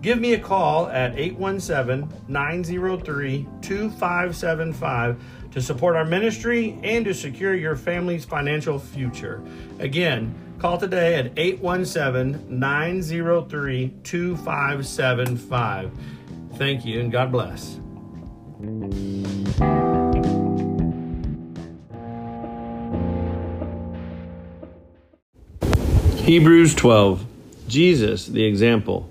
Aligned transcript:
Give 0.00 0.20
me 0.20 0.34
a 0.34 0.38
call 0.38 0.86
at 0.88 1.18
817 1.18 2.08
903 2.28 3.48
2575 3.62 5.20
to 5.50 5.60
support 5.60 5.96
our 5.96 6.04
ministry 6.04 6.78
and 6.84 7.04
to 7.04 7.12
secure 7.12 7.54
your 7.54 7.74
family's 7.74 8.24
financial 8.24 8.78
future. 8.78 9.42
Again, 9.80 10.32
call 10.60 10.78
today 10.78 11.16
at 11.16 11.32
817 11.36 12.60
903 12.60 13.94
2575. 14.04 15.90
Thank 16.54 16.84
you 16.84 17.00
and 17.00 17.10
God 17.10 17.32
bless. 17.32 17.80
Hebrews 26.24 26.74
12 26.76 27.24
Jesus, 27.66 28.26
the 28.26 28.44
example. 28.44 29.10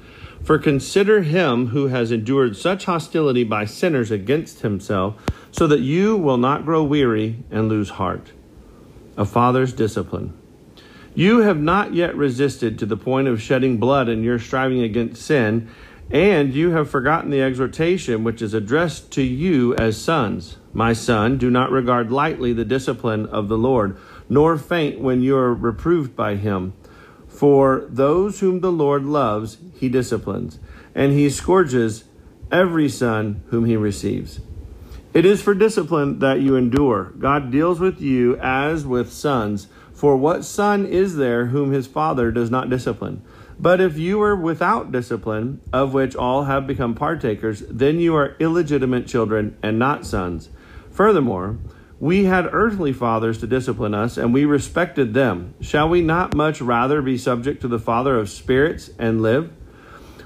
For 0.43 0.57
consider 0.57 1.21
him 1.21 1.67
who 1.67 1.87
has 1.87 2.11
endured 2.11 2.57
such 2.57 2.85
hostility 2.85 3.43
by 3.43 3.65
sinners 3.65 4.11
against 4.11 4.61
himself, 4.61 5.15
so 5.51 5.67
that 5.67 5.81
you 5.81 6.17
will 6.17 6.37
not 6.37 6.65
grow 6.65 6.83
weary 6.83 7.37
and 7.51 7.69
lose 7.69 7.91
heart. 7.91 8.31
A 9.17 9.25
father's 9.25 9.73
discipline. 9.73 10.33
You 11.13 11.39
have 11.39 11.59
not 11.59 11.93
yet 11.93 12.15
resisted 12.15 12.79
to 12.79 12.85
the 12.85 12.97
point 12.97 13.27
of 13.27 13.41
shedding 13.41 13.77
blood 13.77 14.07
in 14.07 14.23
your 14.23 14.39
striving 14.39 14.81
against 14.81 15.21
sin, 15.21 15.69
and 16.09 16.53
you 16.53 16.71
have 16.71 16.89
forgotten 16.89 17.29
the 17.29 17.41
exhortation 17.41 18.23
which 18.23 18.41
is 18.41 18.53
addressed 18.53 19.11
to 19.11 19.21
you 19.21 19.75
as 19.75 20.01
sons. 20.01 20.57
My 20.73 20.93
son, 20.93 21.37
do 21.37 21.49
not 21.49 21.71
regard 21.71 22.11
lightly 22.11 22.53
the 22.53 22.65
discipline 22.65 23.25
of 23.27 23.49
the 23.49 23.57
Lord, 23.57 23.97
nor 24.29 24.57
faint 24.57 24.99
when 24.99 25.21
you 25.21 25.35
are 25.35 25.53
reproved 25.53 26.15
by 26.15 26.35
him. 26.35 26.73
For 27.41 27.87
those 27.89 28.39
whom 28.39 28.59
the 28.59 28.71
Lord 28.71 29.03
loves, 29.03 29.57
he 29.73 29.89
disciplines, 29.89 30.59
and 30.93 31.11
he 31.11 31.27
scourges 31.31 32.03
every 32.51 32.87
son 32.87 33.41
whom 33.47 33.65
he 33.65 33.75
receives. 33.75 34.41
It 35.11 35.25
is 35.25 35.41
for 35.41 35.55
discipline 35.55 36.19
that 36.19 36.41
you 36.41 36.55
endure. 36.55 37.13
God 37.17 37.49
deals 37.49 37.79
with 37.79 37.99
you 37.99 38.37
as 38.37 38.85
with 38.85 39.11
sons. 39.11 39.69
For 39.91 40.15
what 40.15 40.45
son 40.45 40.85
is 40.85 41.15
there 41.15 41.47
whom 41.47 41.71
his 41.71 41.87
father 41.87 42.29
does 42.29 42.51
not 42.51 42.69
discipline? 42.69 43.23
But 43.59 43.81
if 43.81 43.97
you 43.97 44.21
are 44.21 44.35
without 44.35 44.91
discipline, 44.91 45.61
of 45.73 45.95
which 45.95 46.15
all 46.15 46.43
have 46.43 46.67
become 46.67 46.93
partakers, 46.93 47.63
then 47.67 47.99
you 47.99 48.13
are 48.13 48.35
illegitimate 48.39 49.07
children 49.07 49.57
and 49.63 49.79
not 49.79 50.05
sons. 50.05 50.49
Furthermore, 50.91 51.57
we 52.01 52.23
had 52.23 52.49
earthly 52.51 52.91
fathers 52.91 53.37
to 53.37 53.45
discipline 53.45 53.93
us, 53.93 54.17
and 54.17 54.33
we 54.33 54.43
respected 54.43 55.13
them. 55.13 55.53
Shall 55.61 55.87
we 55.87 56.01
not 56.01 56.35
much 56.35 56.59
rather 56.59 56.99
be 56.99 57.15
subject 57.15 57.61
to 57.61 57.67
the 57.67 57.77
Father 57.77 58.17
of 58.17 58.27
spirits 58.27 58.89
and 58.97 59.21
live? 59.21 59.53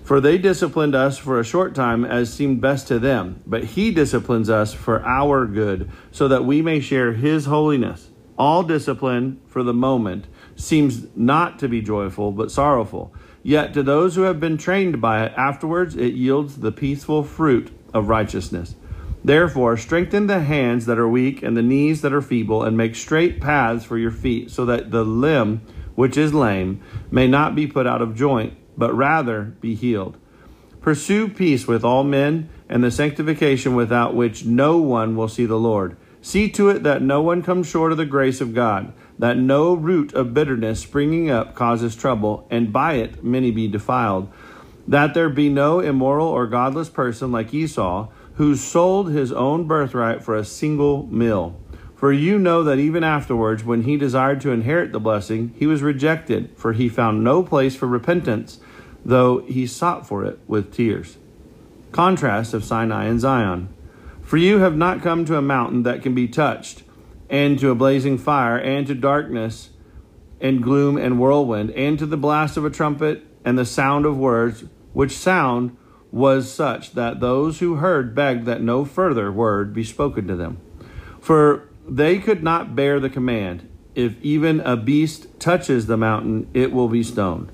For 0.01 0.21
they 0.21 0.37
disciplined 0.37 0.95
us 0.95 1.17
for 1.17 1.37
a 1.37 1.43
short 1.43 1.75
time 1.75 2.05
as 2.05 2.33
seemed 2.33 2.61
best 2.61 2.87
to 2.87 2.97
them, 2.97 3.43
but 3.45 3.65
he 3.65 3.91
disciplines 3.91 4.49
us 4.49 4.73
for 4.73 5.03
our 5.03 5.45
good, 5.45 5.91
so 6.13 6.29
that 6.29 6.45
we 6.45 6.61
may 6.61 6.79
share 6.79 7.11
his 7.11 7.43
holiness. 7.43 8.09
All 8.37 8.63
discipline, 8.63 9.41
for 9.45 9.61
the 9.61 9.73
moment, 9.73 10.27
seems 10.55 11.07
not 11.13 11.59
to 11.59 11.67
be 11.67 11.81
joyful, 11.81 12.31
but 12.31 12.51
sorrowful. 12.51 13.13
Yet 13.43 13.73
to 13.73 13.83
those 13.83 14.15
who 14.15 14.21
have 14.21 14.39
been 14.39 14.57
trained 14.57 15.01
by 15.01 15.25
it, 15.25 15.33
afterwards 15.35 15.97
it 15.97 16.13
yields 16.13 16.55
the 16.55 16.71
peaceful 16.71 17.25
fruit 17.25 17.69
of 17.93 18.07
righteousness. 18.07 18.75
Therefore, 19.25 19.75
strengthen 19.75 20.27
the 20.27 20.41
hands 20.41 20.85
that 20.85 20.99
are 20.99 21.09
weak 21.09 21.41
and 21.41 21.57
the 21.57 21.63
knees 21.63 22.03
that 22.03 22.13
are 22.13 22.21
feeble, 22.21 22.61
and 22.61 22.77
make 22.77 22.93
straight 22.93 23.41
paths 23.41 23.83
for 23.83 23.97
your 23.97 24.11
feet, 24.11 24.51
so 24.51 24.65
that 24.65 24.91
the 24.91 25.03
limb 25.03 25.61
which 25.95 26.15
is 26.15 26.31
lame 26.31 26.79
may 27.09 27.27
not 27.27 27.55
be 27.55 27.65
put 27.65 27.87
out 27.87 28.03
of 28.03 28.15
joint, 28.15 28.53
but 28.77 28.93
rather 28.93 29.55
be 29.61 29.73
healed. 29.73 30.15
Pursue 30.79 31.27
peace 31.27 31.67
with 31.67 31.83
all 31.83 32.03
men, 32.03 32.49
and 32.69 32.83
the 32.83 32.91
sanctification 32.91 33.73
without 33.73 34.13
which 34.13 34.45
no 34.45 34.77
one 34.77 35.15
will 35.15 35.27
see 35.27 35.47
the 35.47 35.57
Lord. 35.57 35.97
See 36.21 36.47
to 36.51 36.69
it 36.69 36.83
that 36.83 37.01
no 37.01 37.19
one 37.19 37.41
comes 37.41 37.67
short 37.67 37.91
of 37.91 37.97
the 37.97 38.05
grace 38.05 38.41
of 38.41 38.53
God, 38.53 38.93
that 39.17 39.37
no 39.37 39.73
root 39.73 40.13
of 40.13 40.35
bitterness 40.35 40.81
springing 40.81 41.31
up 41.31 41.55
causes 41.55 41.95
trouble, 41.95 42.45
and 42.51 42.71
by 42.71 42.93
it 42.93 43.23
many 43.23 43.49
be 43.49 43.67
defiled. 43.67 44.31
That 44.87 45.15
there 45.15 45.29
be 45.29 45.49
no 45.49 45.79
immoral 45.79 46.27
or 46.27 46.45
godless 46.45 46.89
person 46.89 47.31
like 47.31 47.55
Esau 47.55 48.09
who 48.35 48.55
sold 48.55 49.09
his 49.09 49.31
own 49.31 49.65
birthright 49.65 50.23
for 50.23 50.35
a 50.35 50.45
single 50.45 51.07
meal. 51.07 51.59
For 51.95 52.11
you 52.11 52.37
know 52.37 52.63
that 52.63 52.79
even 52.79 53.03
afterwards, 53.03 53.63
when 53.63 53.83
he 53.83 53.97
desired 53.97 54.41
to 54.41 54.51
inherit 54.51 54.91
the 54.91 54.99
blessing, 54.99 55.53
he 55.57 55.65
was 55.65 55.81
rejected, 55.81 56.51
for 56.57 56.73
he 56.73 56.89
found 56.89 57.23
no 57.23 57.41
place 57.41 57.75
for 57.75 57.87
repentance, 57.87 58.59
though 59.05 59.39
he 59.39 59.65
sought 59.65 60.05
for 60.05 60.25
it 60.25 60.39
with 60.47 60.73
tears. 60.73 61.17
Contrast 61.93 62.53
of 62.53 62.65
Sinai 62.65 63.05
and 63.05 63.21
Zion. 63.21 63.69
For 64.21 64.37
you 64.37 64.59
have 64.59 64.75
not 64.75 65.01
come 65.01 65.23
to 65.25 65.37
a 65.37 65.41
mountain 65.41 65.83
that 65.83 66.01
can 66.01 66.13
be 66.13 66.27
touched, 66.27 66.83
and 67.29 67.57
to 67.59 67.69
a 67.69 67.75
blazing 67.75 68.17
fire, 68.17 68.57
and 68.57 68.85
to 68.87 68.93
darkness, 68.93 69.69
and 70.41 70.61
gloom, 70.61 70.97
and 70.97 71.17
whirlwind, 71.19 71.71
and 71.71 71.97
to 71.99 72.05
the 72.05 72.17
blast 72.17 72.57
of 72.57 72.65
a 72.65 72.69
trumpet, 72.69 73.23
and 73.45 73.57
the 73.57 73.65
sound 73.65 74.05
of 74.05 74.17
words, 74.17 74.65
which 74.91 75.15
sound 75.15 75.77
was 76.15 76.49
such 76.49 76.93
that 76.93 77.19
those 77.19 77.59
who 77.59 77.75
heard 77.75 78.15
begged 78.15 78.45
that 78.45 78.61
no 78.61 78.85
further 78.85 79.29
word 79.29 79.73
be 79.73 79.83
spoken 79.83 80.25
to 80.25 80.35
them. 80.35 80.57
For 81.19 81.67
they 81.85 82.19
could 82.19 82.41
not 82.41 82.73
bear 82.73 83.01
the 83.01 83.09
command, 83.09 83.69
if 83.95 84.15
even 84.21 84.61
a 84.61 84.77
beast 84.77 85.27
touches 85.41 85.87
the 85.87 85.97
mountain, 85.97 86.49
it 86.53 86.71
will 86.71 86.87
be 86.87 87.03
stoned. 87.03 87.51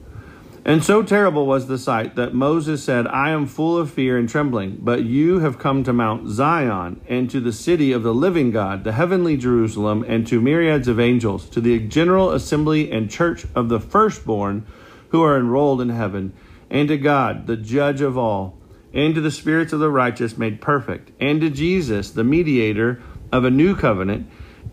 And 0.63 0.84
so 0.84 1.02
terrible 1.02 1.48
was 1.48 1.66
the 1.66 1.80
sight 1.80 2.16
that 2.18 2.36
Moses 2.36 2.84
said, 2.84 3.08
I 3.08 3.31
am 3.31 3.48
full 3.48 3.80
of 3.80 3.90
fear 3.90 4.16
and 4.16 4.30
trembling. 4.30 4.78
But 4.80 5.06
you 5.06 5.40
have 5.40 5.58
come 5.58 5.84
to 5.84 5.92
Mount 5.92 6.30
Zion, 6.30 7.02
and 7.10 7.31
to 7.31 7.40
the 7.40 7.52
city 7.52 7.92
of 7.92 8.04
the 8.04 8.13
living 8.13 8.52
God, 8.52 8.84
the 8.84 8.92
heavenly 8.92 9.38
Jerusalem, 9.38 10.06
and 10.08 10.28
to 10.28 10.40
myriads 10.40 10.88
of 10.88 11.00
angels, 11.00 11.50
to 11.50 11.62
the 11.62 11.80
general 11.80 12.30
assembly 12.30 12.92
and 12.92 13.10
church 13.10 13.48
of 13.56 13.69
the 13.69 13.80
firstborn 13.80 14.68
who 15.10 15.24
are 15.24 15.36
enrolled 15.36 15.81
in 15.81 15.90
heaven, 15.90 16.31
and 16.71 16.88
to 16.88 16.97
God, 16.97 17.45
the 17.45 17.57
judge 17.57 18.01
of 18.01 18.18
all, 18.18 18.57
and 18.94 19.13
to 19.13 19.21
the 19.21 19.29
spirits 19.29 19.73
of 19.73 19.79
the 19.79 19.91
righteous 19.91 20.38
made 20.38 20.62
perfect, 20.62 21.12
and 21.19 21.41
to 21.41 21.50
Jesus, 21.50 22.09
the 22.09 22.23
mediator 22.23 23.01
of 23.31 23.45
a 23.45 23.51
new 23.51 23.75
covenant, 23.75 24.27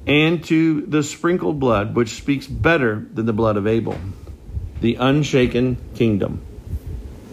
and 0.07 0.43
to 0.45 0.83
the 0.83 1.03
sprinkled 1.03 1.59
blood, 1.59 1.95
which 1.95 2.11
speaks 2.11 2.47
better 2.47 3.07
than 3.13 3.27
the 3.27 3.33
blood 3.33 3.57
of 3.57 3.67
Abel 3.67 3.99
the 4.81 4.95
unshaken 4.95 5.77
kingdom. 5.97 6.41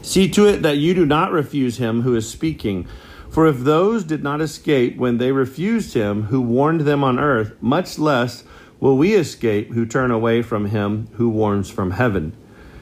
See 0.01 0.27
to 0.29 0.47
it 0.47 0.63
that 0.63 0.77
you 0.77 0.95
do 0.95 1.05
not 1.05 1.31
refuse 1.31 1.77
him 1.77 2.01
who 2.01 2.15
is 2.15 2.27
speaking. 2.27 2.87
For 3.29 3.47
if 3.47 3.59
those 3.59 4.03
did 4.03 4.23
not 4.23 4.41
escape 4.41 4.97
when 4.97 5.17
they 5.19 5.31
refused 5.31 5.93
him 5.93 6.23
who 6.23 6.41
warned 6.41 6.81
them 6.81 7.03
on 7.03 7.19
earth, 7.19 7.53
much 7.61 7.99
less 7.99 8.43
will 8.79 8.97
we 8.97 9.13
escape 9.13 9.73
who 9.73 9.85
turn 9.85 10.09
away 10.09 10.41
from 10.41 10.67
him 10.67 11.07
who 11.13 11.29
warns 11.29 11.69
from 11.69 11.91
heaven. 11.91 12.35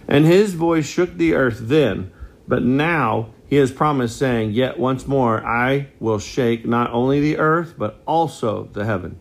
And 0.07 0.25
his 0.25 0.53
voice 0.53 0.85
shook 0.85 1.17
the 1.17 1.33
earth 1.33 1.59
then, 1.61 2.11
but 2.47 2.63
now 2.63 3.29
he 3.47 3.55
has 3.57 3.71
promised, 3.71 4.17
saying, 4.17 4.51
Yet 4.51 4.79
once 4.79 5.07
more 5.07 5.45
I 5.45 5.89
will 6.00 6.19
shake 6.19 6.65
not 6.65 6.91
only 6.91 7.19
the 7.19 7.38
earth, 7.38 7.75
but 7.77 8.01
also 8.05 8.69
the 8.73 8.85
heaven. 8.85 9.19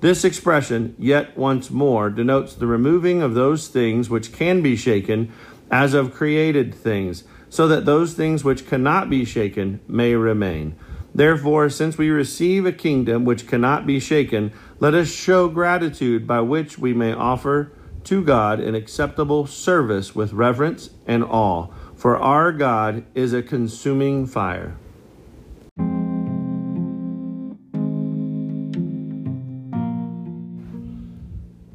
This 0.00 0.24
expression, 0.24 0.94
yet 0.98 1.36
once 1.36 1.70
more, 1.70 2.10
denotes 2.10 2.54
the 2.54 2.66
removing 2.66 3.22
of 3.22 3.34
those 3.34 3.68
things 3.68 4.08
which 4.08 4.32
can 4.32 4.62
be 4.62 4.76
shaken 4.76 5.32
as 5.70 5.94
of 5.94 6.14
created 6.14 6.74
things, 6.74 7.24
so 7.48 7.68
that 7.68 7.84
those 7.84 8.14
things 8.14 8.44
which 8.44 8.66
cannot 8.66 9.10
be 9.10 9.24
shaken 9.24 9.80
may 9.86 10.14
remain. 10.14 10.76
Therefore, 11.14 11.68
since 11.68 11.98
we 11.98 12.08
receive 12.10 12.64
a 12.64 12.72
kingdom 12.72 13.24
which 13.24 13.46
cannot 13.46 13.86
be 13.86 13.98
shaken, 13.98 14.52
let 14.78 14.94
us 14.94 15.08
show 15.08 15.48
gratitude 15.48 16.26
by 16.26 16.40
which 16.40 16.78
we 16.78 16.94
may 16.94 17.12
offer 17.12 17.72
to 18.04 18.24
God 18.24 18.60
an 18.60 18.74
acceptable 18.74 19.46
service 19.46 20.14
with 20.14 20.32
reverence 20.32 20.90
and 21.06 21.24
awe. 21.24 21.68
For 21.94 22.16
our 22.16 22.52
God 22.52 23.04
is 23.14 23.32
a 23.32 23.42
consuming 23.42 24.26
fire. 24.26 24.76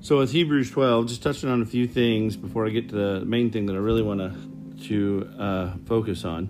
So 0.02 0.20
with 0.20 0.32
Hebrews 0.32 0.70
12, 0.70 1.08
just 1.08 1.24
touching 1.24 1.50
on 1.50 1.64
a 1.64 1.66
few 1.66 1.88
things 1.88 2.38
before 2.38 2.68
I 2.68 2.70
get 2.70 2.90
to 2.90 2.96
the 2.96 3.26
main 3.26 3.50
thing 3.50 3.66
that 3.66 3.74
I 3.74 3.80
really 3.80 4.04
want 4.04 4.20
to 4.20 4.56
to 4.88 5.30
uh, 5.40 5.74
focus 5.86 6.26
on. 6.26 6.50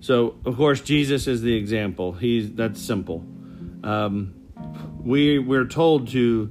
So 0.00 0.36
of 0.44 0.56
course 0.56 0.80
Jesus 0.80 1.26
is 1.26 1.42
the 1.42 1.54
example. 1.54 2.12
He's 2.12 2.52
that's 2.52 2.82
simple. 2.82 3.24
Um, 3.82 4.34
we 5.02 5.38
we're 5.38 5.66
told 5.66 6.08
to 6.08 6.50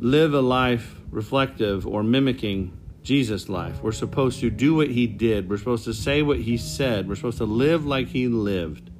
live 0.00 0.34
a 0.34 0.40
life 0.40 0.95
reflective 1.10 1.86
or 1.86 2.02
mimicking 2.02 2.76
Jesus' 3.02 3.48
life. 3.48 3.82
We're 3.82 3.92
supposed 3.92 4.40
to 4.40 4.50
do 4.50 4.74
what 4.74 4.88
he 4.88 5.06
did. 5.06 5.48
We're 5.48 5.58
supposed 5.58 5.84
to 5.84 5.94
say 5.94 6.22
what 6.22 6.38
he 6.40 6.56
said. 6.56 7.08
We're 7.08 7.14
supposed 7.14 7.38
to 7.38 7.44
live 7.44 7.86
like 7.86 8.08
he 8.08 8.26
lived. 8.28 8.90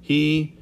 He 0.00 0.58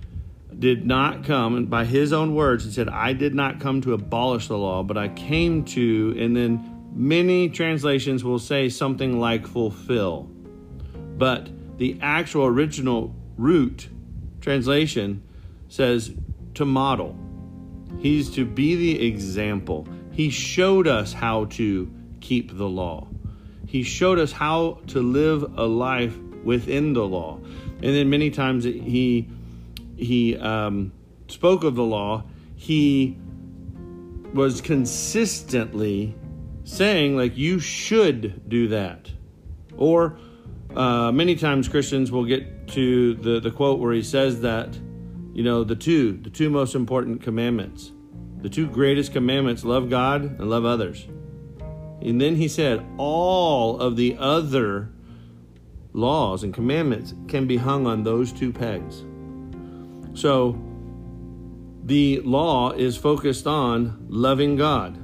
did 0.57 0.87
not 0.87 1.25
come, 1.25 1.57
and 1.57 1.69
by 1.69 1.85
his 1.85 2.13
own 2.13 2.35
words, 2.35 2.65
he 2.65 2.71
said, 2.71 2.89
I 2.89 3.15
did 3.15 3.35
not 3.35 3.59
come 3.59 3.81
to 3.83 3.95
abolish 3.95 4.49
the 4.49 4.57
law, 4.57 4.83
but 4.83 4.97
I 4.97 5.09
came 5.09 5.65
to, 5.65 6.15
and 6.19 6.37
then 6.37 6.91
many 6.95 7.49
translations 7.49 8.23
will 8.23 8.39
say 8.39 8.69
something 8.69 9.19
like 9.19 9.47
fulfill. 9.47 10.31
But 11.17 11.49
the 11.79 11.99
actual 12.01 12.45
original 12.45 13.15
root 13.37 13.89
translation 14.41 15.23
says 15.69 16.13
to 16.55 16.65
model. 16.65 17.19
He's 17.99 18.31
to 18.33 18.45
be 18.45 18.77
the 18.77 19.07
example. 19.07 19.89
He 20.13 20.31
showed 20.31 20.87
us 20.87 21.13
how 21.13 21.47
to 21.47 21.91
keep 22.21 22.57
the 22.57 22.69
law. 22.69 23.09
He 23.67 23.83
showed 23.83 24.19
us 24.19 24.33
how 24.33 24.79
to 24.89 25.01
live 25.01 25.59
a 25.59 25.65
life 25.65 26.17
within 26.45 26.93
the 26.93 27.07
law. 27.07 27.39
And 27.39 27.83
then 27.83 28.11
many 28.11 28.31
times 28.31 28.65
he 28.65 29.29
he 29.97 30.37
um, 30.37 30.93
spoke 31.29 31.65
of 31.65 31.75
the 31.75 31.85
law, 31.85 32.25
he 32.57 33.17
was 34.35 34.61
consistently 34.61 36.15
saying, 36.65 37.17
like, 37.17 37.37
you 37.37 37.59
should 37.59 38.49
do 38.49 38.69
that. 38.69 39.11
Or 39.77 40.19
uh, 40.75 41.13
many 41.13 41.35
times 41.37 41.69
Christians 41.69 42.11
will 42.11 42.25
get 42.25 42.69
to 42.69 43.15
the, 43.15 43.41
the 43.41 43.51
quote 43.51 43.79
where 43.81 43.93
he 43.93 44.03
says 44.03 44.41
that, 44.43 44.79
you 45.33 45.43
know, 45.43 45.65
the 45.65 45.77
two, 45.77 46.19
the 46.19 46.31
two 46.31 46.51
most 46.51 46.75
important 46.75 47.23
commandments, 47.23 47.93
the 48.43 48.51
two 48.51 48.67
greatest 48.67 49.13
commandments 49.13 49.65
love 49.65 49.89
God 49.89 50.23
and 50.23 50.51
love 50.51 50.65
others. 50.65 51.07
And 52.03 52.21
then 52.21 52.35
he 52.35 52.49
said, 52.49 52.85
all 52.99 53.79
of 53.81 53.97
the 53.97 54.17
other 54.19 54.91
laws 55.93 56.43
and 56.43 56.53
commandments 56.53 57.15
can 57.29 57.47
be 57.47 57.57
hung 57.57 57.87
on 57.87 58.03
those 58.03 58.33
two 58.33 58.53
pegs. 58.53 59.05
So 60.15 60.61
the 61.85 62.21
law 62.21 62.73
is 62.73 62.97
focused 62.97 63.47
on 63.47 64.07
loving 64.09 64.57
God. 64.57 64.99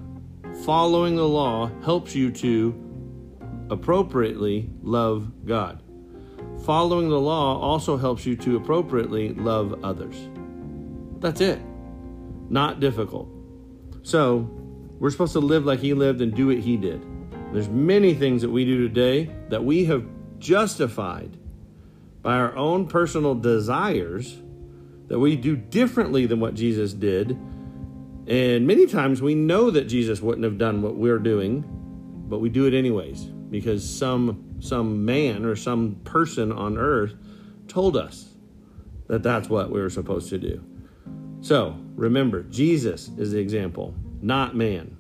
Following 0.65 1.15
the 1.15 1.29
law 1.29 1.71
helps 1.85 2.17
you 2.17 2.33
to 2.33 2.75
appropriately 3.71 4.69
love 4.83 5.31
God. 5.47 5.83
Following 6.65 7.09
the 7.09 7.21
law 7.21 7.61
also 7.61 7.97
helps 7.97 8.27
you 8.27 8.35
to 8.37 8.57
appropriately 8.57 9.35
love 9.35 9.85
others. 9.85 10.17
That's 11.21 11.41
it. 11.41 11.61
Not 12.49 12.81
difficult. 12.81 13.29
So, 14.03 14.49
we're 14.99 15.11
supposed 15.11 15.35
to 15.35 15.41
live 15.41 15.65
like 15.65 15.81
he 15.81 15.95
lived 15.95 16.21
and 16.21 16.35
do 16.35 16.49
what 16.49 16.59
he 16.59 16.77
did. 16.77 17.05
There's 17.53 17.69
many 17.69 18.15
things 18.15 18.43
that 18.43 18.51
we 18.51 18.65
do 18.65 18.89
today 18.89 19.31
that 19.49 19.65
we 19.65 19.85
have 19.87 20.05
justified 20.39 21.37
by 22.23 22.35
our 22.35 22.55
own 22.57 22.87
personal 22.87 23.35
desires 23.35 24.43
that 25.07 25.19
we 25.19 25.37
do 25.37 25.57
differently 25.57 26.27
than 26.27 26.41
what 26.41 26.55
Jesus 26.55 26.93
did. 26.93 27.31
And 28.27 28.67
many 28.67 28.87
times 28.87 29.23
we 29.23 29.35
know 29.35 29.71
that 29.71 29.85
Jesus 29.85 30.21
wouldn't 30.21 30.45
have 30.45 30.59
done 30.59 30.83
what 30.83 30.97
we're 30.97 31.19
doing, 31.19 31.65
but 32.29 32.41
we 32.41 32.51
do 32.51 32.67
it 32.67 32.75
anyways 32.75 33.25
because 33.25 33.89
some 33.89 34.45
some 34.61 35.05
man 35.05 35.45
or 35.45 35.57
some 35.57 35.95
person 36.05 36.53
on 36.53 36.77
earth 36.77 37.15
told 37.69 37.97
us 37.97 38.35
that 39.07 39.23
that's 39.23 39.49
what 39.49 39.71
we 39.71 39.81
were 39.81 39.89
supposed 39.89 40.29
to 40.31 40.39
do. 40.39 40.63
So, 41.49 41.79
remember, 41.97 42.43
Jesus 42.43 43.11
is 43.17 43.33
the 43.33 43.39
example, 43.39 43.95
not 44.21 44.55
man. 44.55 44.99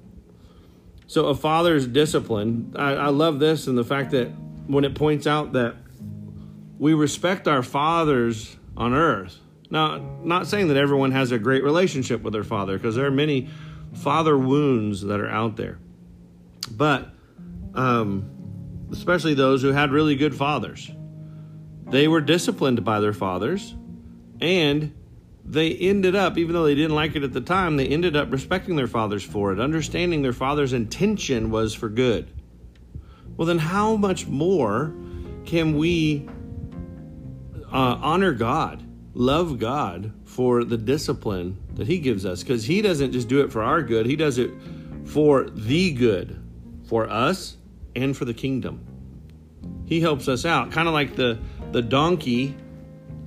So, 1.07 1.27
a 1.27 1.35
father's 1.35 1.87
discipline, 1.87 2.73
I, 2.75 2.93
I 2.93 3.09
love 3.09 3.39
this 3.39 3.67
and 3.67 3.77
the 3.77 3.85
fact 3.85 4.13
that 4.13 4.29
when 4.67 4.85
it 4.85 4.95
points 4.95 5.27
out 5.27 5.53
that 5.53 5.75
we 6.79 6.95
respect 6.95 7.49
our 7.49 7.63
fathers 7.63 8.57
on 8.79 8.95
earth 8.95 9.39
now, 9.69 9.99
not 10.25 10.47
saying 10.47 10.69
that 10.69 10.79
everyone 10.79 11.11
has 11.11 11.33
a 11.33 11.39
great 11.39 11.63
relationship 11.63 12.23
with 12.23 12.33
their 12.33 12.45
father, 12.45 12.79
because 12.79 12.97
there 12.97 13.05
are 13.05 13.11
many 13.11 13.51
father 13.93 14.39
wounds 14.39 15.03
that 15.03 15.21
are 15.21 15.29
out 15.29 15.57
there. 15.57 15.79
But, 16.71 17.11
um, 17.75 18.89
especially 18.91 19.35
those 19.35 19.61
who 19.61 19.73
had 19.73 19.93
really 19.93 20.17
good 20.17 20.35
fathers, 20.35 20.91
they 21.89 22.09
were 22.09 22.23
disciplined 22.23 22.87
by 22.87 23.01
their 23.01 23.13
fathers, 23.13 23.75
and 24.41 24.95
they 25.49 25.73
ended 25.73 26.15
up, 26.15 26.37
even 26.37 26.53
though 26.53 26.65
they 26.65 26.75
didn't 26.75 26.95
like 26.95 27.17
it 27.17 27.23
at 27.23 27.33
the 27.33 27.41
time, 27.41 27.77
they 27.77 27.87
ended 27.87 28.17
up 28.17 28.31
respecting 28.31 28.77
their 28.77 28.87
fathers 28.87 29.23
for 29.23 29.53
it, 29.53 29.61
understanding 29.61 30.23
their 30.23 30.33
father's 30.33 30.73
intention 30.73 31.51
was 31.51 31.75
for 31.75 31.89
good. 31.89 32.31
Well, 33.37 33.47
then, 33.47 33.59
how 33.59 33.97
much 33.97 34.27
more 34.27 34.95
can 35.45 35.77
we 35.77 36.29
uh, 37.73 37.99
honor 38.01 38.33
God? 38.33 38.85
love 39.19 39.59
God 39.59 40.13
for 40.25 40.63
the 40.63 40.77
discipline 40.77 41.59
that 41.75 41.89
He 41.89 41.99
gives 41.99 42.25
us 42.25 42.43
because 42.43 42.65
He 42.65 42.81
doesn't 42.81 43.13
just 43.13 43.29
do 43.29 43.41
it 43.41 43.53
for 43.53 43.63
our 43.63 43.83
good, 43.83 44.07
He 44.07 44.17
does 44.17 44.39
it 44.39 44.51
for 45.05 45.51
the 45.51 45.93
good, 45.93 46.41
for 46.87 47.11
us 47.11 47.57
and 47.97 48.17
for 48.17 48.25
the 48.25 48.33
kingdom. 48.33 48.85
He 49.87 50.01
helps 50.01 50.29
us 50.29 50.45
out, 50.45 50.71
kind 50.71 50.87
of 50.87 50.95
like 50.95 51.17
the 51.17 51.39
the 51.73 51.83
donkey 51.83 52.57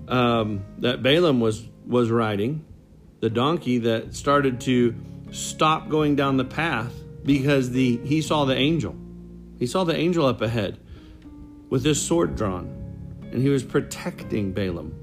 um, 0.08 0.64
that 0.80 1.04
Balaam 1.04 1.40
was 1.40 1.68
was 1.92 2.10
riding, 2.10 2.66
the 3.20 3.30
donkey 3.30 3.78
that 3.80 4.16
started 4.16 4.62
to 4.62 4.96
stop 5.32 5.90
going 5.90 6.16
down 6.16 6.38
the 6.38 6.46
path 6.46 6.94
because 7.24 7.72
the 7.72 7.98
he 8.04 8.22
saw 8.22 8.46
the 8.46 8.56
angel. 8.56 8.96
He 9.60 9.68
saw 9.68 9.84
the 9.84 9.96
angel 9.96 10.26
up 10.26 10.42
ahead 10.42 10.80
with 11.70 11.86
his 11.86 12.02
sword 12.02 12.36
drawn, 12.36 12.66
and 13.32 13.42
he 13.42 13.50
was 13.50 13.64
protecting 13.64 14.54
Balaam. 14.54 14.96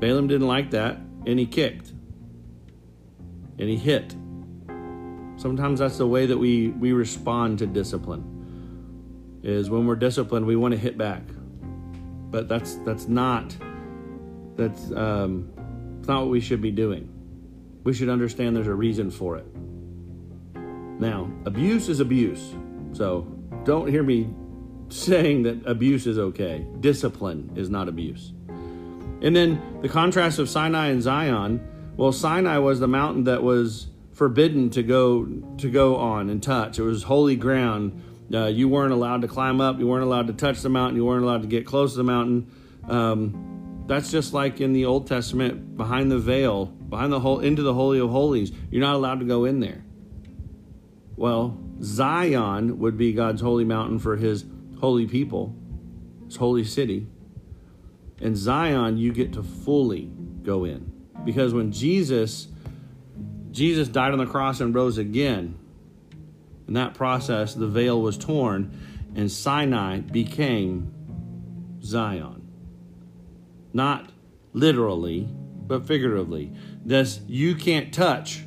Balaam 0.00 0.26
didn't 0.26 0.48
like 0.48 0.70
that, 0.72 0.96
and 1.26 1.38
he 1.38 1.46
kicked. 1.46 1.92
And 3.58 3.68
he 3.68 3.76
hit. 3.76 4.16
Sometimes 5.36 5.78
that's 5.78 5.98
the 5.98 6.06
way 6.06 6.26
that 6.26 6.38
we, 6.38 6.68
we 6.68 6.92
respond 6.92 7.60
to 7.60 7.66
discipline. 7.66 9.40
Is 9.44 9.70
when 9.70 9.86
we're 9.86 9.94
disciplined, 9.96 10.46
we 10.46 10.56
want 10.56 10.72
to 10.72 10.78
hit 10.78 10.98
back. 10.98 11.22
But 12.30 12.48
that's 12.48 12.76
that's 12.76 13.06
not 13.06 13.54
that's 14.56 14.90
um, 14.92 15.52
not 16.06 16.22
what 16.22 16.30
we 16.30 16.40
should 16.40 16.62
be 16.62 16.70
doing. 16.70 17.10
We 17.84 17.92
should 17.92 18.08
understand 18.08 18.56
there's 18.56 18.66
a 18.66 18.74
reason 18.74 19.10
for 19.10 19.36
it. 19.36 19.46
Now, 21.00 21.30
abuse 21.44 21.88
is 21.88 22.00
abuse. 22.00 22.54
So 22.92 23.22
don't 23.64 23.88
hear 23.88 24.02
me 24.02 24.32
saying 24.88 25.42
that 25.42 25.66
abuse 25.66 26.06
is 26.06 26.18
okay. 26.18 26.66
Discipline 26.80 27.52
is 27.56 27.68
not 27.68 27.88
abuse. 27.88 28.32
And 29.20 29.34
then 29.34 29.80
the 29.82 29.88
contrast 29.88 30.38
of 30.38 30.48
Sinai 30.48 30.88
and 30.88 31.02
Zion. 31.02 31.66
Well, 31.96 32.12
Sinai 32.12 32.58
was 32.58 32.80
the 32.80 32.88
mountain 32.88 33.24
that 33.24 33.42
was 33.42 33.86
forbidden 34.12 34.70
to 34.70 34.82
go 34.82 35.24
to 35.58 35.70
go 35.70 35.96
on 35.96 36.30
and 36.30 36.42
touch. 36.42 36.78
It 36.78 36.82
was 36.82 37.02
holy 37.02 37.36
ground. 37.36 38.02
Uh, 38.32 38.46
you 38.46 38.68
weren't 38.68 38.92
allowed 38.92 39.22
to 39.22 39.28
climb 39.28 39.60
up. 39.60 39.78
You 39.78 39.86
weren't 39.86 40.04
allowed 40.04 40.28
to 40.28 40.32
touch 40.32 40.60
the 40.60 40.68
mountain. 40.68 40.96
You 40.96 41.04
weren't 41.04 41.24
allowed 41.24 41.42
to 41.42 41.48
get 41.48 41.66
close 41.66 41.92
to 41.92 41.98
the 41.98 42.04
mountain. 42.04 42.50
Um, 42.88 43.73
that's 43.86 44.10
just 44.10 44.32
like 44.32 44.60
in 44.60 44.72
the 44.72 44.84
Old 44.84 45.06
Testament, 45.06 45.76
behind 45.76 46.10
the 46.10 46.18
veil, 46.18 46.66
behind 46.66 47.12
the 47.12 47.20
whole 47.20 47.40
into 47.40 47.62
the 47.62 47.74
holy 47.74 47.98
of 47.98 48.10
holies. 48.10 48.52
You're 48.70 48.80
not 48.80 48.94
allowed 48.94 49.20
to 49.20 49.26
go 49.26 49.44
in 49.44 49.60
there. 49.60 49.84
Well, 51.16 51.58
Zion 51.82 52.78
would 52.78 52.96
be 52.96 53.12
God's 53.12 53.40
holy 53.40 53.64
mountain 53.64 53.98
for 53.98 54.16
His 54.16 54.44
holy 54.80 55.06
people, 55.06 55.54
His 56.26 56.36
holy 56.36 56.64
city. 56.64 57.06
And 58.20 58.36
Zion, 58.36 58.96
you 58.96 59.12
get 59.12 59.32
to 59.34 59.42
fully 59.42 60.10
go 60.42 60.64
in 60.64 60.92
because 61.24 61.54
when 61.54 61.72
Jesus 61.72 62.48
Jesus 63.54 63.86
died 63.86 64.12
on 64.12 64.18
the 64.18 64.26
cross 64.26 64.60
and 64.60 64.74
rose 64.74 64.98
again. 64.98 65.56
In 66.66 66.74
that 66.74 66.94
process, 66.94 67.54
the 67.54 67.68
veil 67.68 68.02
was 68.02 68.18
torn, 68.18 68.76
and 69.14 69.30
Sinai 69.30 70.00
became 70.00 70.92
Zion. 71.80 72.43
Not 73.74 74.10
literally, 74.54 75.28
but 75.66 75.86
figuratively. 75.86 76.52
This 76.84 77.20
you 77.26 77.54
can't 77.56 77.92
touch 77.92 78.44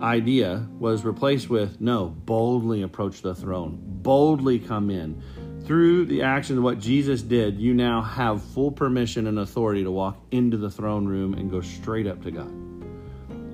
idea 0.00 0.68
was 0.78 1.04
replaced 1.04 1.50
with 1.50 1.80
no, 1.80 2.06
boldly 2.06 2.82
approach 2.82 3.22
the 3.22 3.34
throne, 3.34 3.78
boldly 3.82 4.58
come 4.58 4.90
in. 4.90 5.22
Through 5.66 6.06
the 6.06 6.22
action 6.22 6.58
of 6.58 6.64
what 6.64 6.78
Jesus 6.78 7.22
did, 7.22 7.58
you 7.58 7.72
now 7.72 8.02
have 8.02 8.42
full 8.42 8.70
permission 8.70 9.26
and 9.26 9.38
authority 9.38 9.82
to 9.82 9.90
walk 9.90 10.18
into 10.30 10.58
the 10.58 10.70
throne 10.70 11.06
room 11.06 11.34
and 11.34 11.50
go 11.50 11.60
straight 11.62 12.06
up 12.06 12.22
to 12.22 12.30
God 12.30 12.52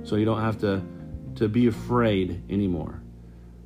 so 0.03 0.17
you 0.17 0.25
don't 0.25 0.41
have 0.41 0.59
to 0.61 0.83
to 1.37 1.49
be 1.49 1.69
afraid 1.69 2.43
anymore. 2.51 3.01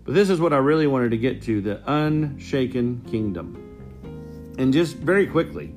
But 0.05 0.15
this 0.15 0.29
is 0.29 0.41
what 0.41 0.53
I 0.53 0.59
really 0.59 0.87
wanted 0.87 1.11
to 1.13 1.19
get 1.19 1.43
to, 1.43 1.61
the 1.61 1.81
unshaken 1.91 3.03
kingdom. 3.11 4.55
And 4.59 4.73
just 4.73 4.97
very 4.97 5.27
quickly, 5.27 5.75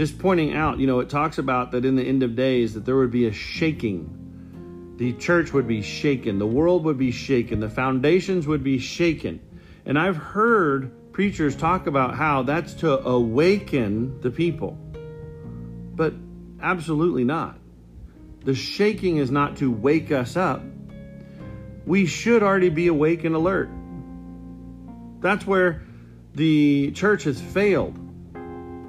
just 0.00 0.18
pointing 0.18 0.54
out, 0.54 0.78
you 0.78 0.86
know, 0.86 1.00
it 1.00 1.10
talks 1.10 1.36
about 1.36 1.72
that 1.72 1.84
in 1.84 1.94
the 1.94 2.02
end 2.02 2.22
of 2.22 2.34
days 2.34 2.72
that 2.72 2.86
there 2.86 2.96
would 2.96 3.10
be 3.10 3.26
a 3.26 3.32
shaking. 3.34 4.94
The 4.96 5.12
church 5.12 5.52
would 5.52 5.68
be 5.68 5.82
shaken, 5.82 6.38
the 6.38 6.46
world 6.46 6.84
would 6.84 6.96
be 6.96 7.10
shaken, 7.10 7.60
the 7.60 7.68
foundations 7.68 8.46
would 8.46 8.64
be 8.64 8.78
shaken. 8.78 9.40
And 9.84 9.98
I've 9.98 10.16
heard 10.16 11.12
preachers 11.12 11.54
talk 11.54 11.86
about 11.86 12.14
how 12.14 12.44
that's 12.44 12.72
to 12.76 12.98
awaken 13.06 14.22
the 14.22 14.30
people. 14.30 14.78
But 15.94 16.14
absolutely 16.62 17.24
not. 17.24 17.58
The 18.42 18.54
shaking 18.54 19.18
is 19.18 19.30
not 19.30 19.58
to 19.58 19.70
wake 19.70 20.10
us 20.12 20.34
up. 20.34 20.62
We 21.84 22.06
should 22.06 22.42
already 22.42 22.70
be 22.70 22.86
awake 22.86 23.24
and 23.24 23.34
alert. 23.34 23.68
That's 25.20 25.46
where 25.46 25.82
the 26.34 26.90
church 26.92 27.24
has 27.24 27.38
failed. 27.38 27.99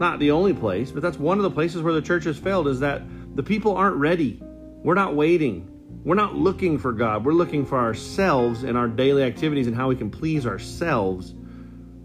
Not 0.01 0.19
the 0.19 0.31
only 0.31 0.53
place, 0.53 0.91
but 0.91 1.01
that's 1.01 1.17
one 1.17 1.37
of 1.37 1.43
the 1.43 1.51
places 1.51 1.81
where 1.81 1.93
the 1.93 2.01
church 2.01 2.25
has 2.25 2.37
failed 2.37 2.67
is 2.67 2.81
that 2.81 3.03
the 3.35 3.43
people 3.43 3.77
aren't 3.77 3.95
ready. 3.95 4.41
We're 4.83 4.95
not 4.95 5.15
waiting. 5.15 5.69
We're 6.03 6.15
not 6.15 6.35
looking 6.35 6.77
for 6.77 6.91
God. 6.91 7.23
We're 7.23 7.31
looking 7.31 7.65
for 7.65 7.77
ourselves 7.77 8.63
and 8.63 8.77
our 8.77 8.89
daily 8.89 9.23
activities 9.23 9.67
and 9.67 9.75
how 9.75 9.87
we 9.87 9.95
can 9.95 10.11
please 10.11 10.45
ourselves, 10.45 11.33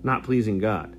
not 0.05 0.23
pleasing 0.23 0.59
God. 0.59 0.97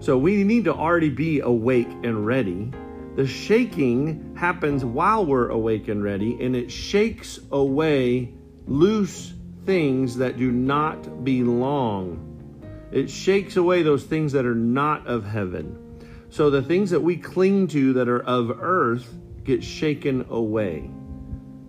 So 0.00 0.18
we 0.18 0.44
need 0.44 0.64
to 0.64 0.74
already 0.74 1.08
be 1.08 1.40
awake 1.40 1.88
and 2.02 2.26
ready 2.26 2.72
the 3.14 3.26
shaking 3.26 4.34
happens 4.36 4.84
while 4.86 5.26
we're 5.26 5.50
awake 5.50 5.88
and 5.88 6.02
ready, 6.02 6.42
and 6.42 6.56
it 6.56 6.70
shakes 6.70 7.38
away 7.50 8.32
loose 8.66 9.34
things 9.66 10.16
that 10.16 10.38
do 10.38 10.50
not 10.50 11.22
belong. 11.22 12.28
It 12.90 13.10
shakes 13.10 13.56
away 13.56 13.82
those 13.82 14.04
things 14.04 14.32
that 14.32 14.46
are 14.46 14.54
not 14.54 15.06
of 15.06 15.26
heaven. 15.26 15.91
So 16.32 16.48
the 16.48 16.62
things 16.62 16.88
that 16.88 17.02
we 17.02 17.18
cling 17.18 17.68
to 17.68 17.92
that 17.92 18.08
are 18.08 18.22
of 18.22 18.58
earth 18.58 19.06
get 19.44 19.62
shaken 19.62 20.24
away. 20.30 20.90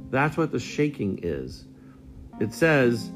That's 0.09 0.37
what 0.37 0.53
the 0.53 0.59
shaking 0.59 1.19
is. 1.21 1.65
It 2.39 2.53
says, 2.53 3.11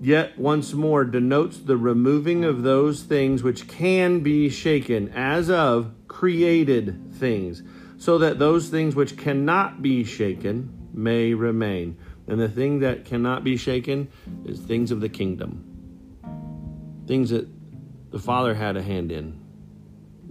yet 0.00 0.38
once 0.38 0.74
more 0.74 1.04
denotes 1.04 1.58
the 1.58 1.76
removing 1.76 2.44
of 2.44 2.62
those 2.62 3.02
things 3.02 3.42
which 3.42 3.66
can 3.66 4.20
be 4.20 4.48
shaken, 4.48 5.08
as 5.08 5.50
of 5.50 5.92
created 6.06 7.14
things, 7.14 7.64
so 7.96 8.18
that 8.18 8.38
those 8.38 8.68
things 8.68 8.94
which 8.94 9.16
cannot 9.16 9.82
be 9.82 10.04
shaken 10.04 10.88
may 10.94 11.34
remain. 11.34 11.98
And 12.28 12.38
the 12.38 12.48
thing 12.48 12.78
that 12.78 13.06
cannot 13.06 13.42
be 13.42 13.56
shaken 13.56 14.08
is 14.44 14.60
things 14.60 14.92
of 14.92 15.00
the 15.00 15.08
kingdom, 15.08 15.64
things 17.08 17.30
that 17.30 17.48
the 18.12 18.20
Father 18.20 18.54
had 18.54 18.76
a 18.76 18.82
hand 18.82 19.10
in, 19.10 19.41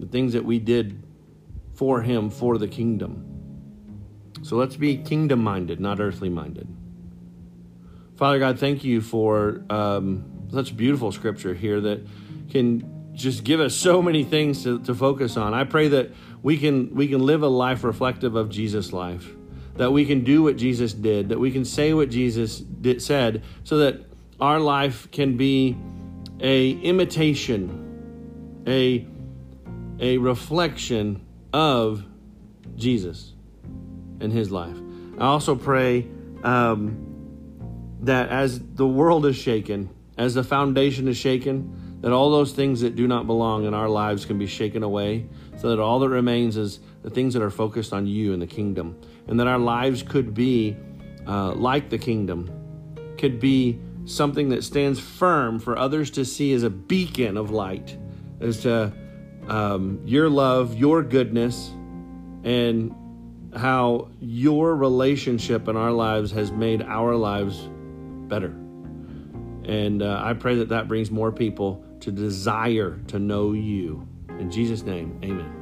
the 0.02 0.08
things 0.08 0.32
that 0.32 0.44
we 0.44 0.58
did 0.58 1.00
for 1.74 2.02
Him 2.02 2.28
for 2.28 2.58
the 2.58 2.66
kingdom. 2.66 3.24
So 4.42 4.56
let's 4.56 4.74
be 4.74 4.96
kingdom 4.96 5.44
minded, 5.44 5.78
not 5.78 6.00
earthly 6.00 6.28
minded. 6.28 6.66
Father 8.16 8.40
God, 8.40 8.58
thank 8.58 8.82
you 8.82 9.00
for 9.00 9.62
um, 9.70 10.48
such 10.52 10.76
beautiful 10.76 11.12
scripture 11.12 11.54
here 11.54 11.80
that 11.82 12.04
can 12.50 13.12
just 13.14 13.44
give 13.44 13.60
us 13.60 13.76
so 13.76 14.02
many 14.02 14.24
things 14.24 14.64
to, 14.64 14.80
to 14.80 14.92
focus 14.92 15.36
on. 15.36 15.54
I 15.54 15.62
pray 15.62 15.86
that 15.88 16.10
we 16.42 16.58
can 16.58 16.96
we 16.96 17.06
can 17.06 17.24
live 17.24 17.44
a 17.44 17.48
life 17.48 17.84
reflective 17.84 18.34
of 18.34 18.50
Jesus' 18.50 18.92
life, 18.92 19.28
that 19.76 19.92
we 19.92 20.04
can 20.04 20.24
do 20.24 20.42
what 20.42 20.56
Jesus 20.56 20.92
did, 20.92 21.28
that 21.28 21.38
we 21.38 21.52
can 21.52 21.64
say 21.64 21.94
what 21.94 22.10
Jesus 22.10 22.58
did, 22.58 23.00
said, 23.00 23.44
so 23.62 23.78
that 23.78 24.00
our 24.40 24.58
life 24.58 25.12
can 25.12 25.36
be 25.36 25.76
a 26.40 26.70
imitation, 26.70 28.64
a 28.66 29.06
a 30.02 30.18
reflection 30.18 31.24
of 31.54 32.04
Jesus 32.76 33.32
and 34.20 34.30
His 34.30 34.52
life. 34.52 34.76
I 35.16 35.24
also 35.24 35.56
pray. 35.56 36.06
Um, 36.44 37.08
that 38.02 38.28
as 38.30 38.60
the 38.60 38.86
world 38.86 39.24
is 39.26 39.36
shaken, 39.36 39.88
as 40.18 40.34
the 40.34 40.44
foundation 40.44 41.08
is 41.08 41.16
shaken, 41.16 42.00
that 42.00 42.12
all 42.12 42.30
those 42.30 42.52
things 42.52 42.80
that 42.80 42.96
do 42.96 43.06
not 43.06 43.26
belong 43.26 43.64
in 43.64 43.74
our 43.74 43.88
lives 43.88 44.24
can 44.24 44.38
be 44.38 44.46
shaken 44.46 44.82
away, 44.82 45.26
so 45.56 45.70
that 45.70 45.78
all 45.78 46.00
that 46.00 46.08
remains 46.08 46.56
is 46.56 46.80
the 47.02 47.10
things 47.10 47.32
that 47.34 47.42
are 47.42 47.50
focused 47.50 47.92
on 47.92 48.06
you 48.06 48.32
and 48.32 48.42
the 48.42 48.46
kingdom, 48.46 49.00
and 49.28 49.38
that 49.38 49.46
our 49.46 49.58
lives 49.58 50.02
could 50.02 50.34
be 50.34 50.76
uh, 51.28 51.52
like 51.52 51.90
the 51.90 51.98
kingdom, 51.98 52.50
could 53.18 53.38
be 53.38 53.78
something 54.04 54.48
that 54.48 54.64
stands 54.64 54.98
firm 54.98 55.60
for 55.60 55.78
others 55.78 56.10
to 56.10 56.24
see 56.24 56.52
as 56.52 56.64
a 56.64 56.70
beacon 56.70 57.36
of 57.36 57.52
light, 57.52 57.96
as 58.40 58.62
to 58.62 58.92
um, 59.48 60.00
your 60.04 60.28
love, 60.28 60.76
your 60.76 61.02
goodness, 61.02 61.70
and 62.44 62.94
how 63.56 64.08
your 64.20 64.74
relationship 64.74 65.68
in 65.68 65.76
our 65.76 65.92
lives 65.92 66.30
has 66.32 66.50
made 66.50 66.82
our 66.82 67.14
lives 67.16 67.68
better. 68.28 68.54
And 69.64 70.02
uh, 70.02 70.20
I 70.24 70.32
pray 70.32 70.56
that 70.56 70.70
that 70.70 70.88
brings 70.88 71.10
more 71.10 71.30
people 71.30 71.84
to 72.00 72.10
desire 72.10 72.98
to 73.08 73.18
know 73.18 73.52
you. 73.52 74.06
In 74.38 74.50
Jesus' 74.50 74.82
name, 74.82 75.18
amen. 75.22 75.61